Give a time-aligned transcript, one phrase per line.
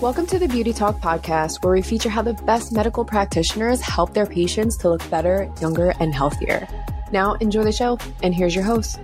[0.00, 4.14] Welcome to the Beauty Talk podcast, where we feature how the best medical practitioners help
[4.14, 6.66] their patients to look better, younger, and healthier.
[7.12, 8.98] Now, enjoy the show, and here's your host.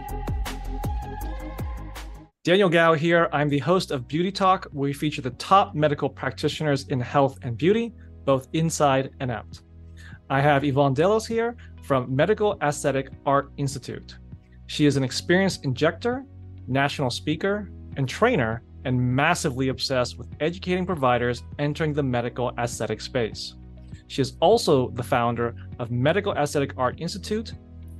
[2.44, 3.28] Daniel Gouw here.
[3.30, 7.37] I'm the host of Beauty Talk, where we feature the top medical practitioners in health
[7.42, 7.92] and beauty,
[8.24, 9.60] both inside and out.
[10.31, 14.17] I have Yvonne Dellos here from Medical Aesthetic Art Institute.
[14.67, 16.24] She is an experienced injector,
[16.66, 23.55] national speaker, and trainer and massively obsessed with educating providers entering the medical aesthetic space.
[24.06, 27.52] She is also the founder of Medical Aesthetic Art Institute,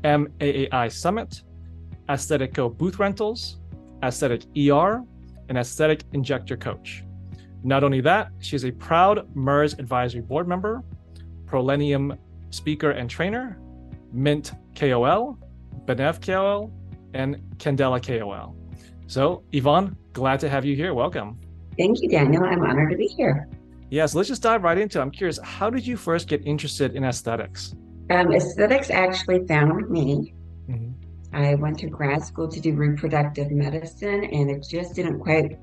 [0.05, 1.43] MAAI Summit,
[2.09, 3.59] Aesthetico Booth Rentals,
[4.05, 5.03] Aesthetic ER,
[5.49, 7.03] and Aesthetic Injector Coach.
[7.65, 10.85] Not only that, she is a proud Merz Advisory Board member,
[11.47, 12.17] Prollenium
[12.51, 13.59] speaker and trainer,
[14.13, 15.37] Mint KOL,
[15.85, 16.73] Benev KOL,
[17.13, 18.55] and Candela KOL.
[19.09, 20.93] So, Yvonne, glad to have you here.
[20.93, 21.39] Welcome.
[21.79, 22.43] Thank you, Daniel.
[22.45, 23.49] I'm honored to be here.
[23.51, 25.03] Yes, yeah, so let's just dive right into it.
[25.03, 27.75] I'm curious, how did you first get interested in aesthetics?
[28.11, 30.35] Um, aesthetics actually found me.
[30.69, 31.37] Mm-hmm.
[31.37, 35.57] I went to grad school to do reproductive medicine, and it just didn't quite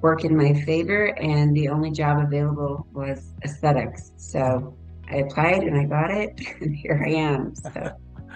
[0.00, 1.18] work in my favor.
[1.18, 4.12] And the only job available was aesthetics.
[4.16, 4.74] So
[5.10, 7.54] I applied and I got it, and here I am.
[7.54, 7.70] So.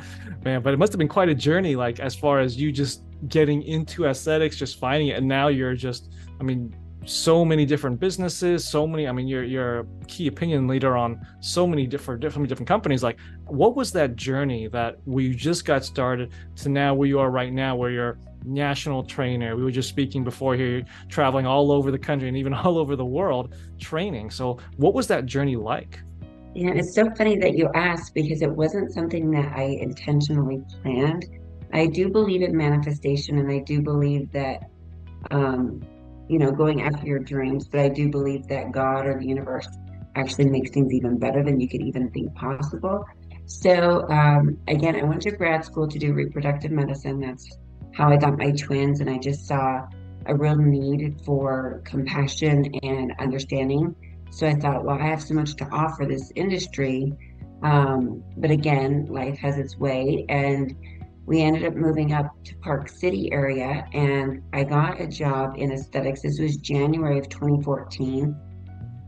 [0.44, 3.02] Man, but it must have been quite a journey, like as far as you just
[3.28, 6.74] getting into aesthetics, just finding it, and now you're just, I mean,
[7.06, 9.06] so many different businesses, so many.
[9.06, 13.02] I mean, you're you're a key opinion leader on so many different different different companies.
[13.02, 17.30] Like, what was that journey that we just got started to now where you are
[17.30, 19.56] right now, where you're national trainer?
[19.56, 22.96] We were just speaking before here, traveling all over the country and even all over
[22.96, 24.30] the world training.
[24.30, 26.00] So, what was that journey like?
[26.54, 31.26] Yeah, it's so funny that you asked because it wasn't something that I intentionally planned.
[31.72, 34.70] I do believe in manifestation and I do believe that,
[35.30, 35.82] um,
[36.28, 39.68] you know, going after your dreams, but I do believe that God or the universe
[40.14, 43.04] actually makes things even better than you could even think possible.
[43.46, 47.20] So, um, again, I went to grad school to do reproductive medicine.
[47.20, 47.56] That's
[47.94, 49.00] how I got my twins.
[49.00, 49.86] And I just saw
[50.26, 53.94] a real need for compassion and understanding.
[54.30, 57.12] So I thought, well, I have so much to offer this industry.
[57.62, 60.26] Um, but again, life has its way.
[60.28, 60.74] And
[61.26, 65.72] we ended up moving up to Park City area and I got a job in
[65.72, 66.22] aesthetics.
[66.22, 68.34] This was January of 2014.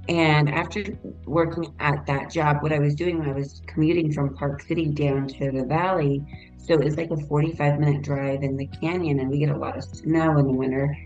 [0.09, 4.35] And after working at that job, what I was doing when I was commuting from
[4.35, 6.25] Park City down to the valley,
[6.57, 9.57] so it was like a 45 minute drive in the canyon, and we get a
[9.57, 10.97] lot of snow in the winter.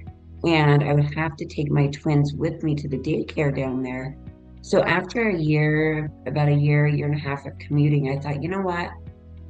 [0.45, 4.17] And I would have to take my twins with me to the daycare down there.
[4.61, 8.43] So after a year, about a year, year and a half of commuting, I thought,
[8.43, 8.91] you know what?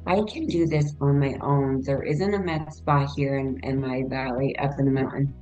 [0.05, 1.81] I can do this on my own.
[1.81, 5.33] There isn't a med spa here in, in my valley up in the mountain.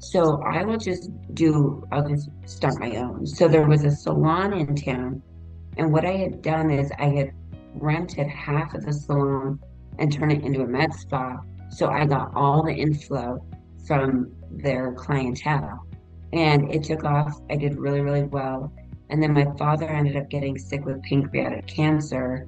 [0.00, 3.26] So I will just do, I'll just start my own.
[3.26, 5.22] So there was a salon in town.
[5.76, 7.32] And what I had done is I had
[7.74, 9.60] rented half of the salon
[9.98, 11.36] and turned it into a med spa.
[11.70, 13.44] So I got all the inflow
[13.86, 15.86] from their clientele.
[16.32, 17.40] And it took off.
[17.50, 18.72] I did really, really well.
[19.10, 22.46] And then my father ended up getting sick with pancreatic cancer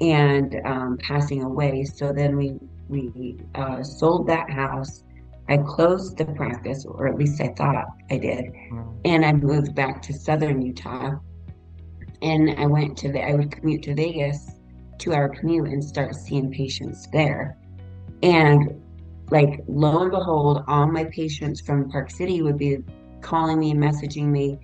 [0.00, 1.84] and um, passing away.
[1.84, 5.04] So then we we uh, sold that house.
[5.48, 7.76] I closed the practice, or at least I thought
[8.10, 9.00] I did, mm.
[9.04, 11.12] and I moved back to Southern Utah.
[12.22, 14.52] And I went to the I would commute to Vegas,
[14.98, 17.58] two hour commute, and start seeing patients there.
[18.22, 18.80] And
[19.30, 22.78] like lo and behold, all my patients from Park City would be
[23.20, 24.58] calling me and messaging me.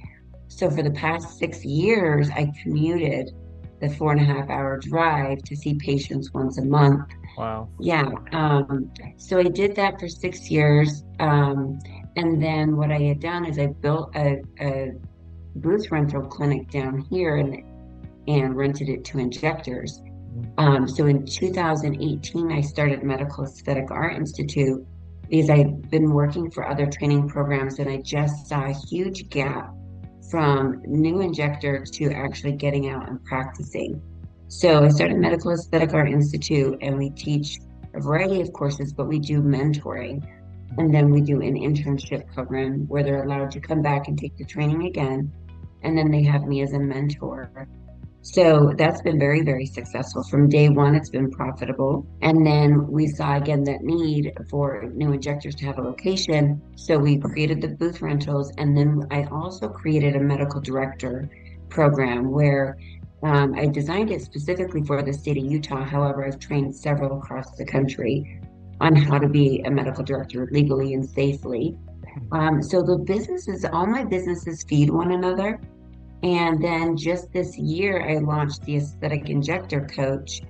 [0.48, 3.32] So for the past six years, I commuted
[3.80, 7.08] the four and a half hour drive to see patients once a month.
[7.36, 7.68] Wow.
[7.78, 8.10] Yeah.
[8.32, 11.04] Um, so I did that for six years.
[11.18, 11.78] Um,
[12.16, 14.92] and then what I had done is I built a, a
[15.56, 17.64] booth rental clinic down here and,
[18.28, 20.00] and rented it to injectors.
[20.00, 20.60] Mm-hmm.
[20.60, 24.86] Um, so in 2018, I started Medical Aesthetic Art Institute
[25.28, 29.72] because I'd been working for other training programs and I just saw a huge gap
[30.28, 34.02] from new injector to actually getting out and practicing.
[34.48, 37.58] So I started Medical Aesthetic Art Institute and we teach
[37.94, 40.26] a variety of courses, but we do mentoring.
[40.78, 44.36] And then we do an internship program where they're allowed to come back and take
[44.36, 45.32] the training again.
[45.82, 47.68] And then they have me as a mentor.
[48.22, 50.22] So that's been very, very successful.
[50.24, 52.06] From day one, it's been profitable.
[52.20, 56.60] And then we saw again that need for new injectors to have a location.
[56.76, 58.52] So we created the booth rentals.
[58.58, 61.30] And then I also created a medical director
[61.70, 62.76] program where
[63.22, 65.84] um, I designed it specifically for the state of Utah.
[65.84, 68.40] However, I've trained several across the country
[68.80, 71.76] on how to be a medical director legally and safely.
[72.32, 75.60] Um, so the businesses, all my businesses feed one another.
[76.22, 80.42] And then just this year, I launched the Aesthetic Injector Coach,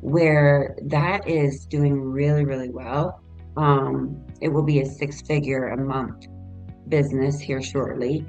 [0.00, 3.20] where that is doing really, really well.
[3.56, 6.26] Um, it will be a six figure a month
[6.88, 8.24] business here shortly.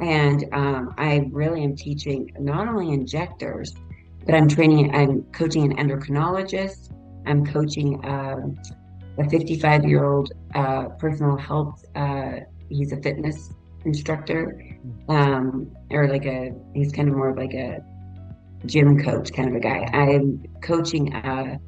[0.00, 3.74] And um, I really am teaching not only injectors,
[4.24, 6.92] but I'm training, I'm coaching an endocrinologist.
[7.26, 8.56] I'm coaching um,
[9.18, 13.52] a 55 year old uh, personal health, uh, he's a fitness
[13.84, 14.62] instructor,
[15.08, 17.82] um, or like a, he's kind of more of like a
[18.66, 19.88] gym coach kind of a guy.
[19.92, 21.58] I'm coaching uh,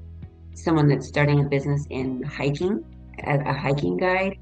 [0.55, 2.85] someone that's starting a business in hiking,
[3.25, 4.39] a, a hiking guide.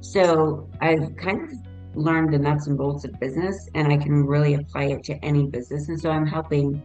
[0.00, 1.58] So I've kind of
[1.94, 5.46] learned the nuts and bolts of business and I can really apply it to any
[5.46, 5.88] business.
[5.88, 6.82] And so I'm helping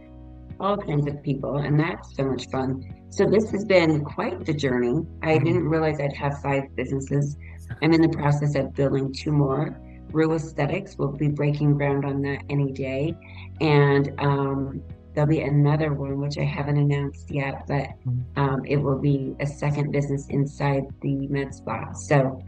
[0.60, 2.84] all kinds of people, and that's so much fun.
[3.10, 5.06] So this has been quite the journey.
[5.22, 5.44] I mm-hmm.
[5.44, 7.36] didn't realize I'd have five businesses.
[7.82, 9.80] I'm in the process of building two more.
[10.12, 13.14] Rue Aesthetics will be breaking ground on that any day,
[13.60, 14.82] and um,
[15.14, 18.40] there'll be another one which I haven't announced yet, but mm-hmm.
[18.40, 21.92] um, it will be a second business inside the med spa.
[21.92, 22.42] So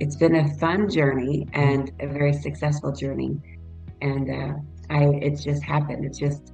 [0.00, 3.40] it's been a fun journey and a very successful journey,
[4.02, 4.54] and uh,
[4.90, 6.04] I it's just happened.
[6.04, 6.52] It's just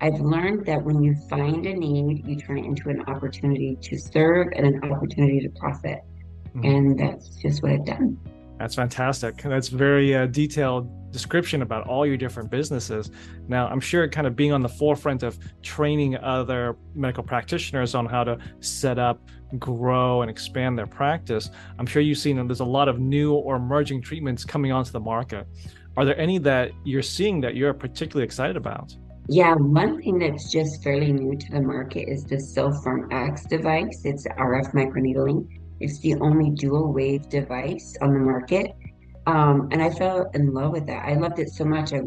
[0.00, 3.98] I've learned that when you find a need, you turn it into an opportunity to
[3.98, 6.00] serve and an opportunity to profit.
[6.48, 6.64] Mm-hmm.
[6.64, 8.18] And that's just what I've done.
[8.58, 9.42] That's fantastic.
[9.42, 13.10] That's very uh, detailed description about all your different businesses.
[13.48, 18.06] Now, I'm sure kind of being on the forefront of training other medical practitioners on
[18.06, 19.20] how to set up,
[19.58, 23.34] grow, and expand their practice, I'm sure you've seen that there's a lot of new
[23.34, 25.46] or emerging treatments coming onto the market.
[25.96, 28.96] Are there any that you're seeing that you're particularly excited about?
[29.28, 34.02] Yeah, one thing that's just fairly new to the market is the Sylfirm X device.
[34.04, 35.46] It's RF microneedling.
[35.80, 38.74] It's the only dual wave device on the market.
[39.26, 41.04] Um, and I fell in love with that.
[41.06, 41.92] I loved it so much.
[41.92, 42.00] I,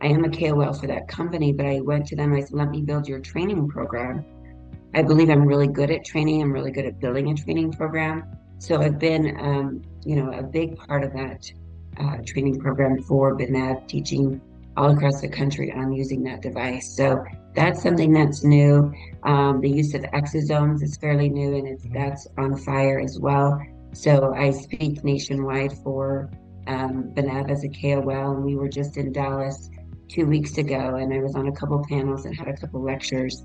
[0.00, 2.32] I am a KOL for that company, but I went to them.
[2.32, 4.24] I said, let me build your training program.
[4.94, 6.42] I believe I'm really good at training.
[6.42, 8.24] I'm really good at building a training program.
[8.58, 11.50] So I've been, um, you know, a big part of that
[11.98, 14.40] uh, training program for Benev, teaching
[14.76, 16.96] all across the country on using that device.
[16.96, 17.24] So
[17.54, 18.92] that's something that's new.
[19.24, 23.60] Um, the use of exosomes is fairly new, and it's that's on fire as well.
[23.92, 26.30] So I speak nationwide for
[26.66, 29.68] um, Benev as a KOL, and we were just in Dallas
[30.08, 33.44] two weeks ago, and I was on a couple panels and had a couple lectures.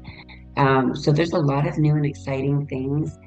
[0.56, 3.18] Um, so there's a lot of new and exciting things.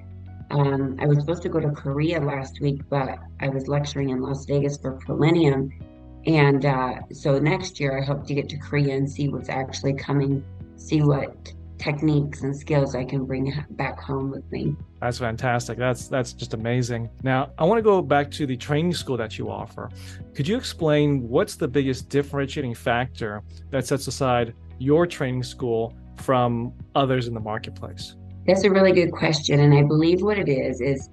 [0.51, 4.21] Um, I was supposed to go to Korea last week, but I was lecturing in
[4.21, 5.71] Las Vegas for Prollenium,
[6.27, 9.95] and uh, so next year, I hope to get to Korea and see what's actually
[9.95, 10.45] coming,
[10.77, 14.77] see what techniques and skills I can bring back home with me.
[15.01, 15.79] That's fantastic.
[15.79, 17.09] That's that's just amazing.
[17.23, 19.91] Now, I want to go back to the training school that you offer.
[20.35, 26.75] Could you explain what's the biggest differentiating factor that sets aside your training school from
[26.95, 28.17] others in the marketplace?
[28.47, 31.09] That's a really good question, and I believe what it is is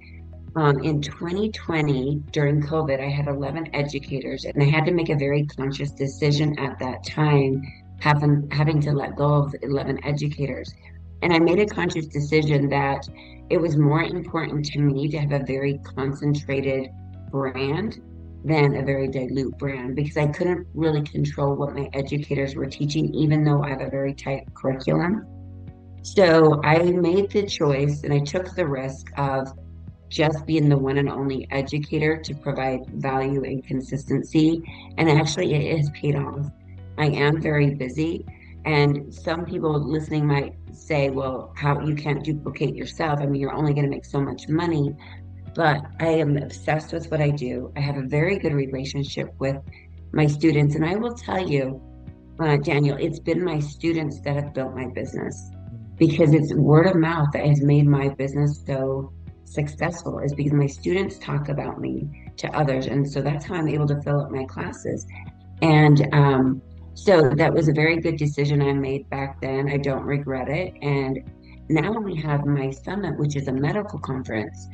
[0.56, 5.16] um, in 2020, during COVID, I had 11 educators, and I had to make a
[5.16, 7.62] very conscious decision at that time,
[8.00, 10.72] having having to let go of 11 educators.
[11.22, 13.08] And I made a conscious decision that
[13.50, 16.88] it was more important to me to have a very concentrated
[17.30, 18.00] brand
[18.44, 23.12] than a very dilute brand because I couldn't really control what my educators were teaching,
[23.14, 25.26] even though I have a very tight curriculum.
[26.02, 29.48] So I made the choice and I took the risk of
[30.08, 34.62] just being the one and only educator to provide value and consistency.
[34.96, 36.50] And actually, it has paid off.
[36.96, 38.24] I am very busy.
[38.64, 43.20] And some people listening might say, well, how you can't duplicate yourself.
[43.20, 44.96] I mean, you're only going to make so much money.
[45.54, 47.72] But I am obsessed with what I do.
[47.76, 49.56] I have a very good relationship with
[50.12, 50.74] my students.
[50.74, 51.82] And I will tell you,
[52.40, 55.50] uh, Daniel, it's been my students that have built my business
[55.96, 59.12] because it's word of mouth that has made my business so
[59.52, 62.86] successful is because my students talk about me to others.
[62.86, 65.06] And so that's how I'm able to fill up my classes.
[65.62, 66.62] And um,
[66.94, 69.68] so that was a very good decision I made back then.
[69.68, 70.74] I don't regret it.
[70.82, 71.20] And
[71.68, 74.68] now we have my summit, which is a medical conference.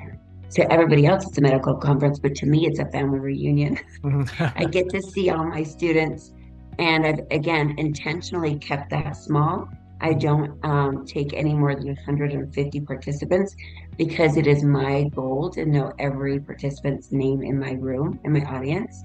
[0.52, 3.78] To everybody else, it's a medical conference, but to me, it's a family reunion.
[4.38, 6.32] I get to see all my students.
[6.78, 9.68] And I've, again, intentionally kept that small
[10.04, 13.56] I don't um, take any more than 150 participants
[13.96, 18.44] because it is my goal to know every participant's name in my room, and my
[18.44, 19.02] audience,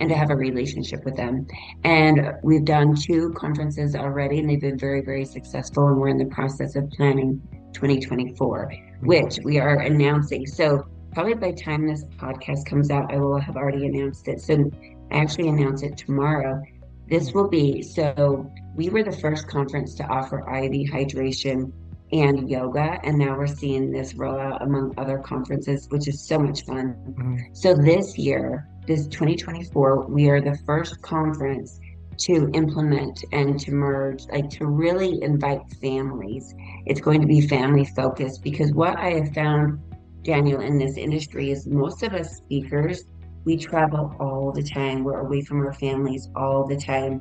[0.00, 1.46] and to have a relationship with them.
[1.84, 5.88] And we've done two conferences already, and they've been very, very successful.
[5.88, 7.40] And we're in the process of planning
[7.72, 9.06] 2024, mm-hmm.
[9.06, 10.46] which we are announcing.
[10.46, 14.40] So probably by the time this podcast comes out, I will have already announced it.
[14.40, 14.70] So
[15.10, 16.60] I actually announce it tomorrow.
[17.08, 21.70] This will be so we were the first conference to offer IV hydration
[22.12, 26.38] and yoga, and now we're seeing this roll out among other conferences, which is so
[26.38, 26.94] much fun.
[26.94, 27.36] Mm-hmm.
[27.52, 31.80] So this year, this 2024, we are the first conference
[32.16, 36.54] to implement and to merge, like to really invite families.
[36.86, 39.80] It's going to be family focused because what I have found,
[40.22, 43.04] Daniel, in this industry is most of us speakers,
[43.44, 45.04] we travel all the time.
[45.04, 47.20] We're away from our families all the time.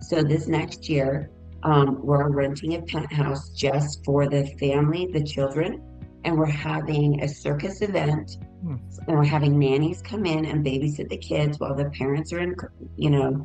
[0.00, 1.30] So this next year,
[1.64, 5.82] um, we're renting a penthouse just for the family, the children,
[6.24, 8.38] and we're having a circus event.
[8.62, 8.76] Hmm.
[9.08, 12.54] And we're having nannies come in and babysit the kids while the parents are in,
[12.96, 13.42] you know,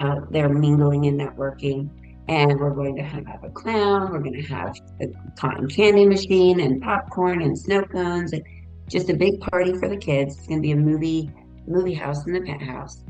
[0.00, 1.90] out there mingling and networking.
[2.28, 4.12] And we're going to have a clown.
[4.12, 8.42] We're going to have a cotton candy machine and popcorn and snow cones and
[8.88, 10.36] just a big party for the kids.
[10.36, 11.30] It's going to be a movie
[11.66, 13.02] movie house in the penthouse.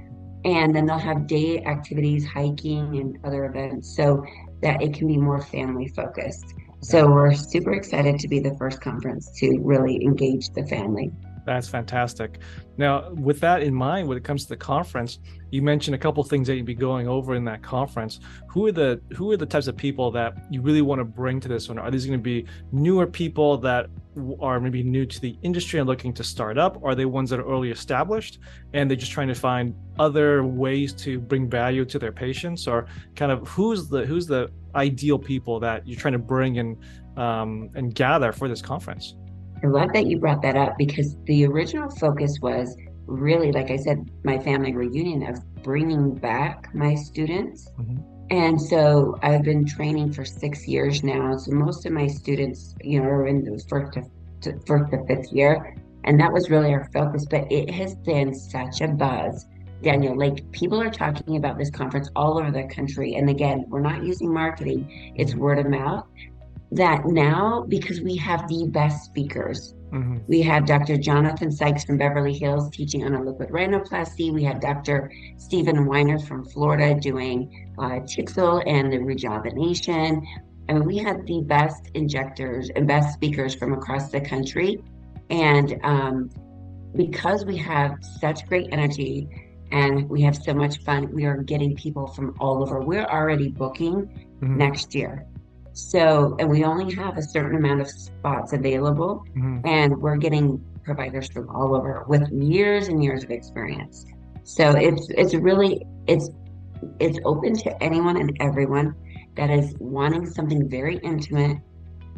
[0.44, 4.24] And then they'll have day activities, hiking and other events so
[4.62, 6.54] that it can be more family focused.
[6.80, 11.12] So we're super excited to be the first conference to really engage the family.
[11.44, 12.38] That's fantastic.
[12.76, 15.18] Now, with that in mind, when it comes to the conference,
[15.50, 18.20] you mentioned a couple things that you'd be going over in that conference.
[18.48, 21.40] Who are the who are the types of people that you really want to bring
[21.40, 21.78] to this one?
[21.78, 23.90] Are these going to be newer people that
[24.40, 26.82] are maybe new to the industry and looking to start up?
[26.84, 28.38] Are they ones that are early established
[28.74, 32.66] and they're just trying to find other ways to bring value to their patients?
[32.66, 36.76] Or kind of who's the who's the ideal people that you're trying to bring and
[37.16, 39.14] um, and gather for this conference?
[39.62, 42.76] I love that you brought that up because the original focus was
[43.06, 47.68] really, like I said, my family reunion of bringing back my students.
[47.78, 48.19] Mm-hmm.
[48.30, 51.36] And so I've been training for six years now.
[51.36, 54.02] So most of my students, you know, are in the first to,
[54.42, 55.76] to first to fifth year.
[56.04, 57.26] And that was really our focus.
[57.28, 59.46] But it has been such a buzz,
[59.82, 60.16] Daniel.
[60.16, 63.16] Like people are talking about this conference all over the country.
[63.16, 66.06] And again, we're not using marketing, it's word of mouth
[66.72, 69.74] that now because we have the best speakers.
[69.92, 70.18] Mm-hmm.
[70.28, 70.96] We have Dr.
[70.96, 74.32] Jonathan Sykes from Beverly Hills teaching on a liquid rhinoplasty.
[74.32, 75.12] We have Dr.
[75.36, 80.26] Steven Weiner from Florida doing uh, Tixel and the rejuvenation.
[80.68, 84.80] I mean, we have the best injectors and best speakers from across the country.
[85.28, 86.30] And um,
[86.94, 89.28] because we have such great energy
[89.72, 92.80] and we have so much fun, we are getting people from all over.
[92.80, 94.06] We're already booking
[94.40, 94.56] mm-hmm.
[94.56, 95.26] next year.
[95.80, 99.66] So, and we only have a certain amount of spots available, mm-hmm.
[99.66, 104.06] and we're getting providers from all over with years and years of experience.
[104.44, 106.30] So it's it's really it's
[106.98, 108.94] it's open to anyone and everyone
[109.36, 111.58] that is wanting something very intimate,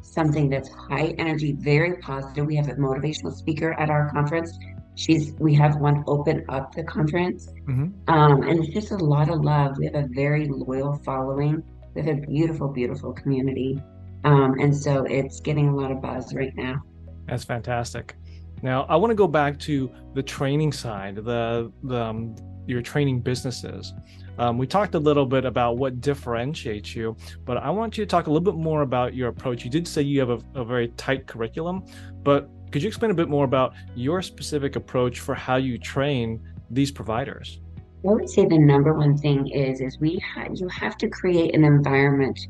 [0.02, 2.47] something that's high energy, very positive.
[2.47, 4.59] We have a motivational speaker at our conference.
[4.95, 7.88] She's we have one open up the conference, mm-hmm.
[8.09, 9.78] um, and it's just a lot of love.
[9.78, 11.62] We have a very loyal following
[11.96, 13.82] have a beautiful, beautiful community.
[14.25, 16.82] Um, and so it's getting a lot of buzz right now.
[17.26, 18.16] That's fantastic.
[18.62, 23.20] Now, I want to go back to the training side, the, the um, your training
[23.20, 23.92] businesses.
[24.38, 28.08] Um, we talked a little bit about what differentiates you, but I want you to
[28.08, 29.64] talk a little bit more about your approach.
[29.64, 31.84] You did say you have a, a very tight curriculum,
[32.22, 36.40] but could you explain a bit more about your specific approach for how you train
[36.70, 37.61] these providers?
[38.04, 41.54] I would say the number one thing is is we ha- you have to create
[41.54, 42.49] an environment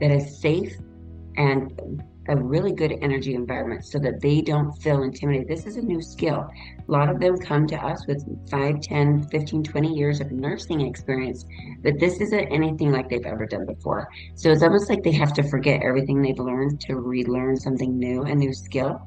[0.00, 0.74] that is safe
[1.36, 5.46] and a really good energy environment so that they don't feel intimidated.
[5.46, 6.48] This is a new skill.
[6.88, 10.80] A lot of them come to us with 5, 10, 15, 20 years of nursing
[10.80, 11.44] experience,
[11.82, 14.08] but this isn't anything like they've ever done before.
[14.36, 18.22] So it's almost like they have to forget everything they've learned to relearn something new,
[18.22, 19.02] a new skill.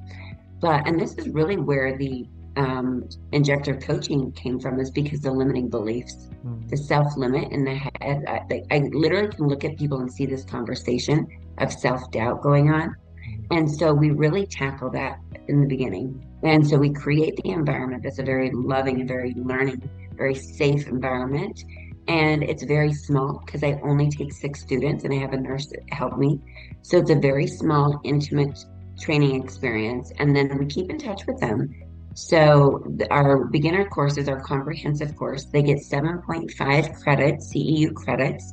[0.60, 2.27] But, and this is really where the
[2.58, 6.68] um, injector coaching came from is because the limiting beliefs, mm.
[6.70, 8.24] the self limit in the head.
[8.28, 11.28] I, I, literally can look at people and see this conversation
[11.60, 12.90] of self doubt going on.
[12.90, 13.58] Mm.
[13.58, 16.26] And so we really tackle that in the beginning.
[16.44, 20.88] And so we create the environment that's a very loving and very learning, very safe
[20.88, 21.64] environment.
[22.08, 25.68] And it's very small because I only take six students and I have a nurse
[25.68, 26.40] that help me.
[26.82, 28.58] So it's a very small, intimate
[29.00, 30.12] training experience.
[30.18, 31.70] And then we keep in touch with them
[32.18, 35.46] so our beginner courses are comprehensive course.
[35.46, 38.52] They get 7.5 credits, CEU credits,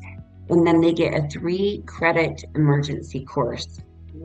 [0.50, 3.80] and then they get a three credit emergency course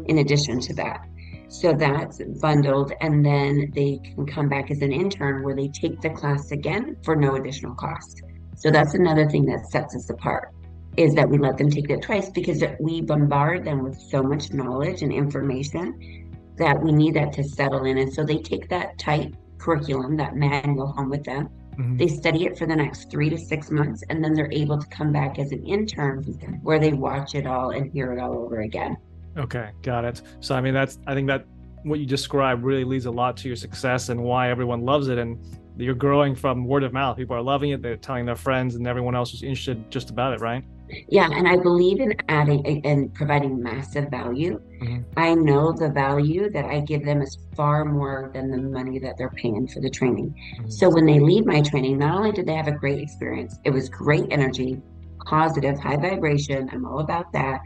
[0.08, 1.08] in addition to that.
[1.48, 6.02] So that's bundled, and then they can come back as an intern where they take
[6.02, 8.22] the class again for no additional cost.
[8.58, 10.54] So that's another thing that sets us apart
[10.98, 14.52] is that we let them take it twice because we bombard them with so much
[14.52, 16.29] knowledge and information
[16.60, 17.98] that we need that to settle in.
[17.98, 21.50] And so they take that tight curriculum, that manual home with them.
[21.72, 21.98] Mm-hmm.
[21.98, 24.88] They study it for the next three to six months, and then they're able to
[24.88, 26.24] come back as an intern
[26.62, 28.98] where they watch it all and hear it all over again.
[29.38, 30.22] Okay, got it.
[30.42, 31.46] So, I mean, that's, I think that
[31.84, 35.18] what you described really leads a lot to your success and why everyone loves it.
[35.18, 35.40] And
[35.78, 37.16] you're growing from word of mouth.
[37.16, 37.82] People are loving it.
[37.82, 40.66] They're telling their friends, and everyone else is interested just about it, right?
[41.08, 44.60] Yeah, and I believe in adding and providing massive value.
[44.82, 45.02] Mm-hmm.
[45.18, 49.18] I know the value that I give them is far more than the money that
[49.18, 50.34] they're paying for the training.
[50.34, 50.70] Mm-hmm.
[50.70, 53.72] So when they leave my training, not only did they have a great experience, it
[53.72, 54.82] was great energy,
[55.26, 56.70] positive, high vibration.
[56.72, 57.62] I'm all about that.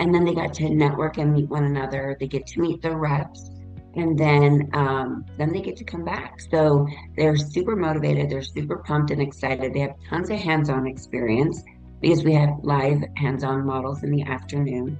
[0.00, 2.16] And then they got to network and meet one another.
[2.18, 3.50] They get to meet the reps
[3.96, 6.40] and then um, then they get to come back.
[6.50, 8.30] So they're super motivated.
[8.30, 9.72] They're super pumped and excited.
[9.72, 11.62] They have tons of hands-on experience
[12.04, 14.98] because we have live hands-on models in the afternoon.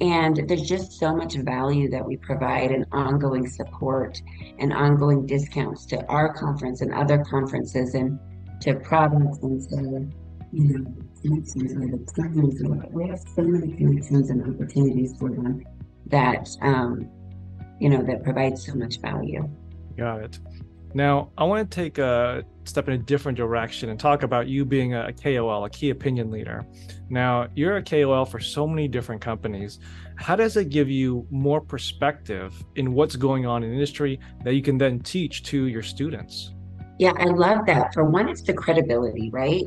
[0.00, 4.22] And there's just so much value that we provide and ongoing support
[4.58, 8.18] and ongoing discounts to our conference and other conferences and
[8.62, 9.76] to products and so
[10.52, 11.74] you know connections
[12.58, 15.62] the We have so many connections and opportunities for them
[16.06, 17.10] that um,
[17.78, 19.48] you know, that provides so much value.
[19.96, 20.38] Got it.
[20.94, 24.64] Now, I want to take a step in a different direction and talk about you
[24.64, 26.66] being a KOL, a key opinion leader.
[27.10, 29.80] Now, you're a KOL for so many different companies.
[30.16, 34.62] How does it give you more perspective in what's going on in industry that you
[34.62, 36.54] can then teach to your students?
[36.98, 37.94] Yeah, I love that.
[37.94, 39.64] For one, it's the credibility, right?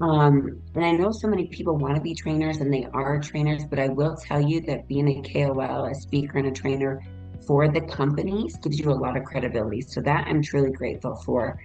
[0.00, 3.64] Um, and I know so many people want to be trainers and they are trainers,
[3.64, 7.02] but I will tell you that being a KOL, a speaker, and a trainer
[7.46, 9.80] for the companies gives you a lot of credibility.
[9.80, 11.58] So that I'm truly grateful for.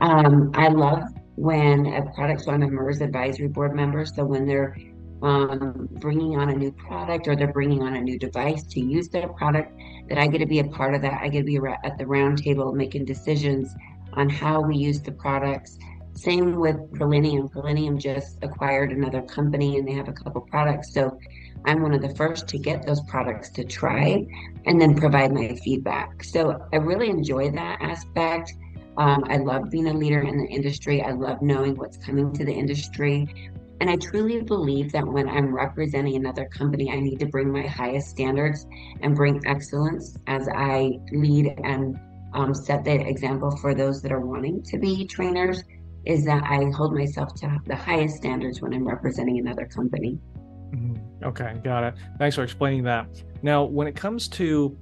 [0.00, 1.04] Um, I love
[1.36, 4.04] when a product, so I'm a Merz advisory board member.
[4.04, 4.76] So when they're
[5.22, 9.08] um, bringing on a new product or they're bringing on a new device to use
[9.08, 9.72] their product,
[10.08, 11.20] that I get to be a part of that.
[11.22, 13.74] I get to be at the round table making decisions
[14.12, 15.78] on how we use the products.
[16.14, 17.50] Same with Prollenium.
[17.50, 20.92] Prollenium just acquired another company and they have a couple products.
[20.92, 21.18] So
[21.66, 24.26] I'm one of the first to get those products to try
[24.66, 26.22] and then provide my feedback.
[26.24, 28.54] So I really enjoy that aspect.
[28.96, 31.02] Um, I love being a leader in the industry.
[31.02, 33.52] I love knowing what's coming to the industry.
[33.80, 37.66] And I truly believe that when I'm representing another company, I need to bring my
[37.66, 38.66] highest standards
[39.02, 41.98] and bring excellence as I lead and
[42.34, 45.64] um, set the example for those that are wanting to be trainers.
[46.06, 50.18] Is that I hold myself to the highest standards when I'm representing another company.
[50.74, 51.24] Mm-hmm.
[51.24, 51.94] Okay, got it.
[52.18, 53.06] Thanks for explaining that.
[53.42, 54.76] Now, when it comes to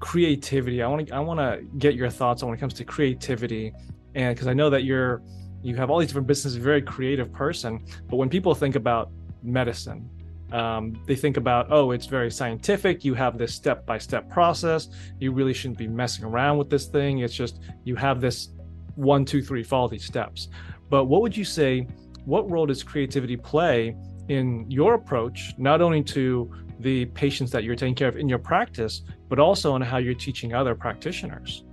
[0.00, 2.84] creativity, I want to I want to get your thoughts on when it comes to
[2.84, 3.72] creativity,
[4.14, 5.22] and because I know that you're
[5.62, 7.84] you have all these different businesses, very creative person.
[8.08, 9.10] But when people think about
[9.42, 10.08] medicine,
[10.52, 13.04] um, they think about oh, it's very scientific.
[13.04, 14.88] You have this step by step process.
[15.18, 17.18] You really shouldn't be messing around with this thing.
[17.18, 18.48] It's just you have this
[18.94, 20.48] one, two, three, follow these steps.
[20.88, 21.86] But what would you say?
[22.24, 23.96] What role does creativity play
[24.28, 28.38] in your approach, not only to the patients that you're taking care of in your
[28.38, 31.64] practice, but also on how you're teaching other practitioners?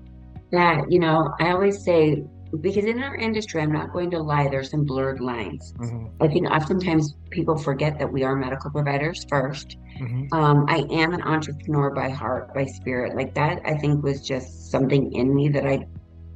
[0.51, 2.23] That, you know, I always say,
[2.61, 5.73] because in our industry, I'm not going to lie, there's some blurred lines.
[5.73, 6.23] Mm-hmm.
[6.23, 10.33] I think oftentimes people forget that we are medical providers 1st mm-hmm.
[10.33, 13.15] um, I am an entrepreneur by heart, by spirit.
[13.15, 15.87] Like that, I think was just something in me that I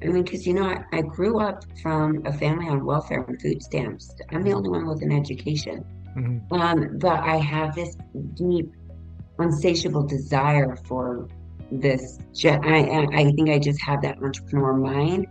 [0.01, 3.41] I mean, because you know, I, I, grew up from a family on welfare and
[3.41, 4.15] food stamps.
[4.29, 5.83] I'm the only one with an education.
[6.17, 6.53] Mm-hmm.
[6.53, 7.95] Um, but I have this
[8.33, 8.71] deep,
[9.37, 11.27] unsatiable desire for
[11.71, 12.19] this.
[12.45, 15.27] I, I think I just have that entrepreneur mind.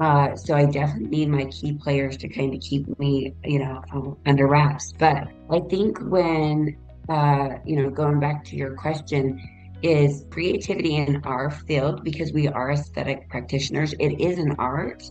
[0.00, 3.82] Uh, so I definitely need my key players to kind of keep me, you know,
[3.92, 4.92] um, under wraps.
[4.92, 6.76] But I think when,
[7.08, 9.40] uh, you know, going back to your question,
[9.84, 13.92] is creativity in our field because we are aesthetic practitioners.
[14.00, 15.02] It is an art.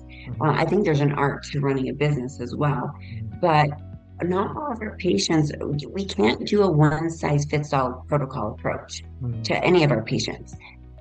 [0.42, 2.92] Uh, I think there's an art to running a business as well.
[3.00, 3.40] Mm-hmm.
[3.40, 3.70] But
[4.24, 5.52] not all of our patients,
[5.90, 9.42] we can't do a one size fits all protocol approach mm-hmm.
[9.44, 10.56] to any of our patients.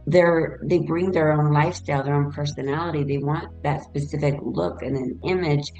[0.06, 3.04] They're, they bring their own lifestyle, their own personality.
[3.04, 5.72] They want that specific look and an image.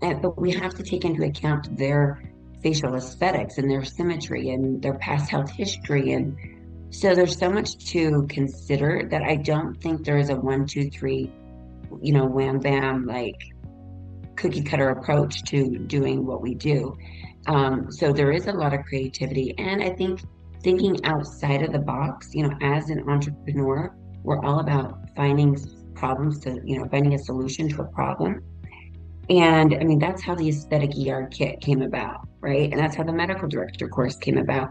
[0.00, 2.22] And, but we have to take into account their
[2.62, 6.12] facial aesthetics and their symmetry and their past health history.
[6.12, 6.36] And
[6.90, 10.88] so there's so much to consider that I don't think there is a one, two,
[10.90, 11.32] three,
[12.00, 13.40] you know, wham bam, like
[14.36, 16.96] cookie cutter approach to doing what we do.
[17.46, 19.54] Um, so there is a lot of creativity.
[19.58, 20.22] And I think
[20.62, 25.56] thinking outside of the box, you know, as an entrepreneur, we're all about finding
[25.94, 28.42] problems to, you know, finding a solution to a problem.
[29.30, 32.70] And I mean, that's how the aesthetic ER kit came about, right?
[32.70, 34.70] And that's how the medical director course came about.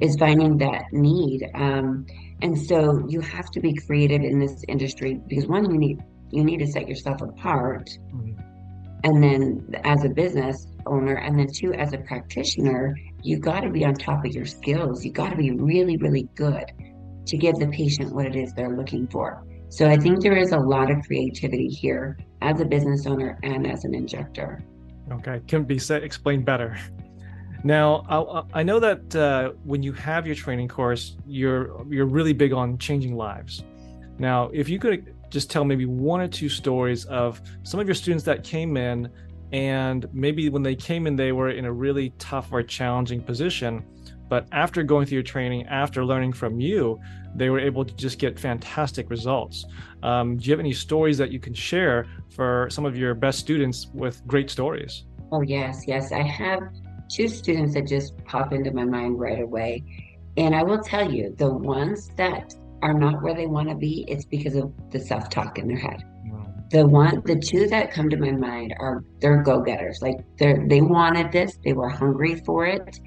[0.00, 1.46] is finding that need.
[1.54, 2.06] Um,
[2.40, 5.98] and so you have to be creative in this industry because one, you need
[6.30, 7.90] you need to set yourself apart.
[8.14, 8.49] Mm-hmm.
[9.04, 13.70] And then as a business owner, and then two, as a practitioner, you got to
[13.70, 15.04] be on top of your skills.
[15.04, 16.64] You got to be really, really good
[17.26, 19.44] to give the patient what it is they're looking for.
[19.68, 23.66] So I think there is a lot of creativity here as a business owner and
[23.66, 24.64] as an injector.
[25.12, 26.76] Okay, can be said, explained better.
[27.62, 32.32] Now, I, I know that uh, when you have your training course, you're you're really
[32.32, 33.64] big on changing lives.
[34.18, 37.94] Now, if you could just tell maybe one or two stories of some of your
[37.94, 39.08] students that came in,
[39.52, 43.84] and maybe when they came in, they were in a really tough or challenging position,
[44.28, 47.00] but after going through your training, after learning from you,
[47.34, 49.64] they were able to just get fantastic results.
[50.02, 53.38] Um, do you have any stories that you can share for some of your best
[53.40, 55.04] students with great stories?
[55.32, 56.12] Oh, yes, yes.
[56.12, 56.62] I have
[57.08, 59.84] two students that just pop into my mind right away.
[60.36, 64.04] And I will tell you, the ones that are not where they want to be,
[64.08, 66.02] it's because of the self talk in their head.
[66.70, 69.98] The one, the two that come to my mind are they're go getters.
[70.00, 73.00] Like they they wanted this, they were hungry for it,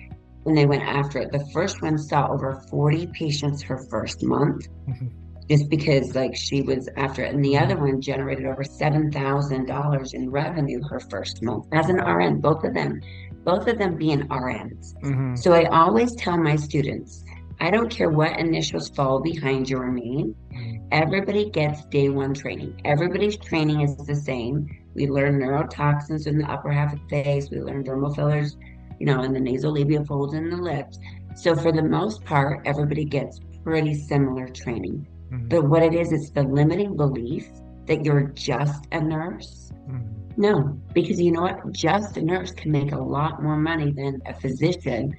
[0.46, 1.32] and they went after it.
[1.32, 4.68] The first one saw over 40 patients her first month.
[4.88, 5.08] Mm-hmm.
[5.50, 7.34] Just because like she was after it.
[7.34, 11.90] And the other one generated over seven thousand dollars in revenue her first month as
[11.90, 13.02] an RN, both of them,
[13.44, 14.94] both of them being RNs.
[15.04, 15.36] Mm-hmm.
[15.36, 17.24] So I always tell my students,
[17.60, 20.36] I don't care what initials fall behind your name.
[20.54, 20.88] Mm-hmm.
[20.92, 22.80] Everybody gets day one training.
[22.86, 24.70] Everybody's training is the same.
[24.94, 27.50] We learn neurotoxins in the upper half of the face.
[27.50, 28.58] We learn dermal fillers
[29.00, 30.98] you know, in the nasal nasolabial folds and the lips.
[31.36, 35.08] So for the most part, everybody gets pretty similar training.
[35.32, 35.48] Mm-hmm.
[35.50, 37.48] But what it is, it's the limiting belief
[37.88, 39.72] that you're just a nurse.
[39.90, 40.42] Mm-hmm.
[40.42, 41.72] No, because you know what?
[41.72, 45.14] Just a nurse can make a lot more money than a physician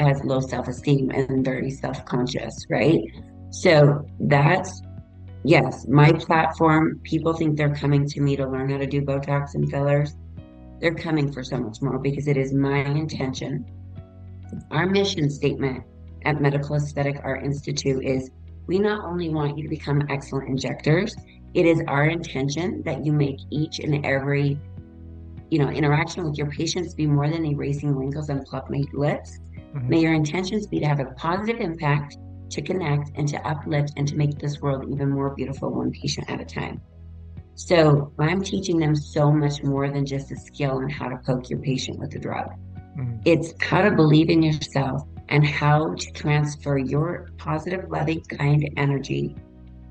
[0.00, 3.00] has low self esteem and very self conscious, right?
[3.50, 4.82] So that's,
[5.44, 9.54] yes, my platform, people think they're coming to me to learn how to do Botox
[9.54, 10.14] and fillers
[10.80, 13.64] they're coming for so much more because it is my intention.
[14.70, 15.84] Our mission statement
[16.24, 18.30] at Medical Aesthetic Art Institute is
[18.66, 21.14] we not only want you to become excellent injectors,
[21.54, 24.58] it is our intention that you make each and every
[25.50, 29.38] you know interaction with your patients be more than erasing wrinkles and plumping lips.
[29.74, 29.88] Mm-hmm.
[29.88, 32.16] May your intentions be to have a positive impact,
[32.50, 36.28] to connect, and to uplift, and to make this world even more beautiful one patient
[36.30, 36.80] at a time.
[37.54, 41.50] So I'm teaching them so much more than just a skill on how to poke
[41.50, 42.50] your patient with a drug.
[42.96, 43.18] Mm-hmm.
[43.24, 49.36] It's how to believe in yourself and how to transfer your positive, loving, kind energy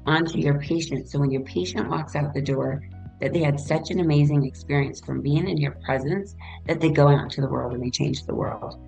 [0.06, 1.10] onto your patient.
[1.10, 2.82] So when your patient walks out the door,
[3.22, 7.08] that they had such an amazing experience from being in your presence that they go
[7.08, 8.80] out to the world and they change the world.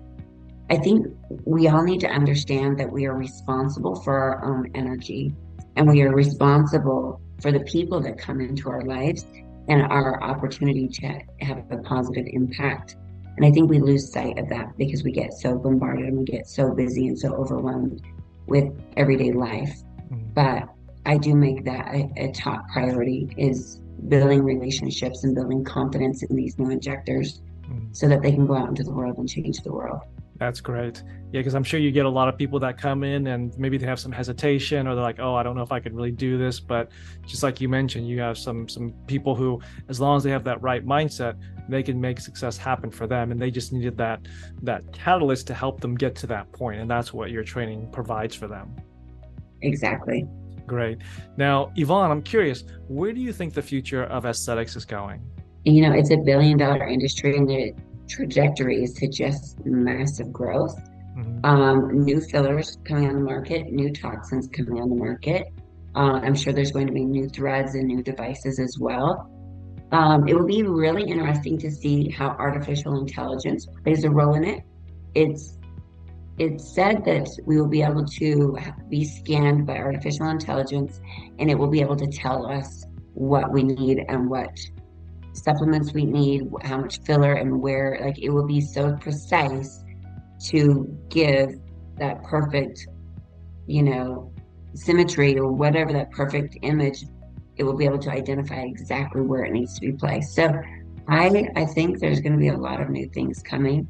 [0.70, 1.06] I think
[1.44, 5.34] we all need to understand that we are responsible for our own energy
[5.76, 9.26] and we are responsible for the people that come into our lives
[9.68, 12.96] and our opportunity to have a positive impact.
[13.36, 16.24] And I think we lose sight of that because we get so bombarded and we
[16.24, 18.02] get so busy and so overwhelmed
[18.46, 19.82] with everyday life.
[20.12, 20.32] Mm-hmm.
[20.34, 20.68] But
[21.06, 26.36] I do make that a, a, top priority is building relationships and building confidence in
[26.36, 27.86] these new injectors mm-hmm.
[27.92, 30.00] so that they can go out into the world and change the world.
[30.42, 31.04] That's great.
[31.30, 33.78] Yeah, because I'm sure you get a lot of people that come in and maybe
[33.78, 36.10] they have some hesitation or they're like, "Oh, I don't know if I can really
[36.10, 36.90] do this." But
[37.24, 40.42] just like you mentioned, you have some some people who, as long as they have
[40.42, 41.36] that right mindset,
[41.68, 44.26] they can make success happen for them, and they just needed that
[44.62, 48.34] that catalyst to help them get to that point, and that's what your training provides
[48.34, 48.74] for them.
[49.60, 50.26] Exactly.
[50.66, 50.98] Great.
[51.36, 55.22] Now, Yvonne, I'm curious, where do you think the future of aesthetics is going?
[55.64, 57.74] You know, it's a billion dollar industry, and the
[58.12, 60.76] trajectory just massive growth.
[61.16, 61.44] Mm-hmm.
[61.44, 65.48] Um, new fillers coming on the market, new toxins coming on the market.
[65.94, 69.28] Uh, I'm sure there's going to be new threads and new devices as well.
[69.92, 74.44] Um, it will be really interesting to see how artificial intelligence plays a role in
[74.44, 74.62] it.
[75.14, 75.58] It's
[76.38, 78.56] it's said that we will be able to
[78.88, 80.98] be scanned by artificial intelligence
[81.38, 84.58] and it will be able to tell us what we need and what
[85.32, 87.98] supplements we need, how much filler and where.
[88.02, 89.82] Like it will be so precise
[90.46, 91.50] to give
[91.98, 92.86] that perfect,
[93.66, 94.32] you know,
[94.74, 97.04] symmetry or whatever that perfect image.
[97.56, 100.34] It will be able to identify exactly where it needs to be placed.
[100.34, 100.52] So
[101.08, 103.86] I I think there's going to be a lot of new things coming.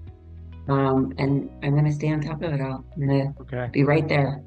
[0.69, 2.85] Um, and I'm going to stay on top of it all.
[2.95, 3.69] I'm going to okay.
[3.73, 4.43] be right there.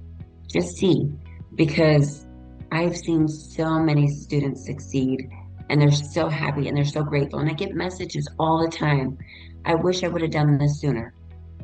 [0.52, 1.12] Just see,
[1.56, 2.26] because
[2.72, 5.30] I've seen so many students succeed
[5.70, 7.40] and they're so happy and they're so grateful.
[7.40, 9.18] And I get messages all the time.
[9.66, 11.15] I wish I would have done this sooner.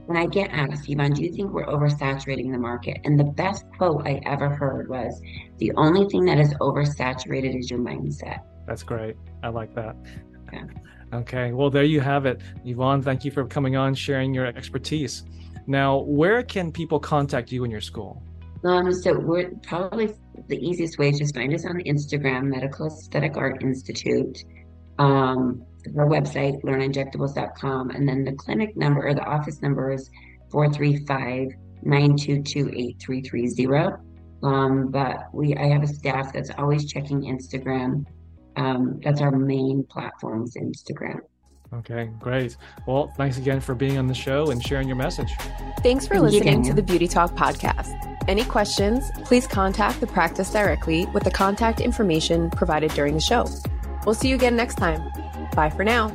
[0.07, 2.99] When I get asked, Yvonne, do you think we're oversaturating the market?
[3.05, 5.21] And the best quote I ever heard was,
[5.57, 8.41] the only thing that is oversaturated is your mindset.
[8.67, 9.15] That's great.
[9.43, 9.95] I like that.
[10.51, 10.63] Yeah.
[11.13, 11.51] Okay.
[11.51, 12.41] Well, there you have it.
[12.65, 15.23] Yvonne, thank you for coming on, sharing your expertise.
[15.67, 18.23] Now, where can people contact you in your school?
[18.63, 20.13] Um, so we're probably
[20.47, 24.43] the easiest way is just find us on Instagram, Medical Aesthetic Art Institute.
[24.99, 25.63] Um,
[25.97, 27.91] our website, learninjectables.com.
[27.91, 30.09] And then the clinic number or the office number is
[30.51, 31.49] 435
[31.83, 34.03] 922 8330.
[34.43, 38.05] Um, but we, I have a staff that's always checking Instagram.
[38.55, 41.19] Um, that's our main platform is Instagram.
[41.73, 42.57] Okay, great.
[42.85, 45.31] Well, thanks again for being on the show and sharing your message.
[45.81, 47.97] Thanks for Thank listening to the Beauty Talk podcast.
[48.27, 53.47] Any questions, please contact the practice directly with the contact information provided during the show.
[54.05, 55.01] We'll see you again next time.
[55.55, 56.11] Bye for now.